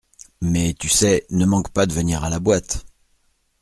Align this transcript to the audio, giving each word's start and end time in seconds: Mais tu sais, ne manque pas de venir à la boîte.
Mais 0.41 0.73
tu 0.73 0.89
sais, 0.89 1.27
ne 1.29 1.45
manque 1.45 1.69
pas 1.69 1.85
de 1.85 1.93
venir 1.93 2.23
à 2.23 2.31
la 2.31 2.39
boîte. 2.39 2.87